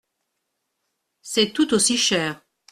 C’est 1.21 1.53
tout 1.53 1.75
aussi 1.75 1.95
cher. 1.95 2.41